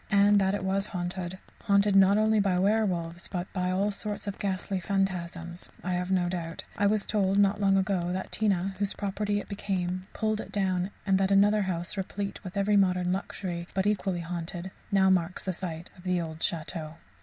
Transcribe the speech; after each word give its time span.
And 0.09 0.41
that 0.41 0.55
it 0.55 0.63
was 0.63 0.87
haunted 0.87 1.37
haunted 1.65 1.95
not 1.95 2.17
only 2.17 2.39
by 2.39 2.57
werwolves 2.57 3.27
but 3.27 3.53
by 3.53 3.69
all 3.69 3.91
sorts 3.91 4.25
of 4.25 4.39
ghastly 4.39 4.79
phantasms 4.79 5.69
I 5.83 5.91
have 5.93 6.09
no 6.09 6.27
doubt. 6.27 6.63
I 6.75 6.87
was 6.87 7.05
told, 7.05 7.37
not 7.37 7.61
long 7.61 7.77
ago, 7.77 8.11
that 8.11 8.31
Tina, 8.31 8.73
whose 8.79 8.93
property 8.95 9.39
it 9.39 9.47
became, 9.47 10.07
pulled 10.13 10.41
it 10.41 10.51
down, 10.51 10.89
and 11.05 11.19
that 11.19 11.29
another 11.29 11.61
house, 11.61 11.97
replete 11.97 12.43
with 12.43 12.57
every 12.57 12.77
modern 12.77 13.13
luxury 13.13 13.67
but 13.75 13.85
equally 13.85 14.21
haunted[91:2] 14.21 14.71
now 14.91 15.11
marks 15.11 15.43
the 15.43 15.53
site 15.53 15.91
of 15.95 16.03
the 16.03 16.19
old 16.19 16.39
château. 16.39 16.95